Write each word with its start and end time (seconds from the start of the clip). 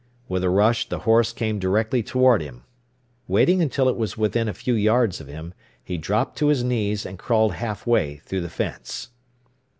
With 0.27 0.43
a 0.43 0.49
rush 0.49 0.89
the 0.89 1.01
horse 1.05 1.31
came 1.31 1.59
directly 1.59 2.01
toward 2.01 2.41
him. 2.41 2.63
Waiting 3.27 3.61
until 3.61 3.87
it 3.87 3.95
was 3.95 4.17
within 4.17 4.47
a 4.47 4.51
few 4.55 4.73
yards 4.73 5.21
of 5.21 5.27
him, 5.27 5.53
he 5.83 5.99
dropped 5.99 6.39
to 6.39 6.47
his 6.47 6.63
knees, 6.63 7.05
and 7.05 7.19
crawled 7.19 7.53
half 7.53 7.85
way 7.85 8.17
through 8.25 8.41
the 8.41 8.49
fence. 8.49 9.11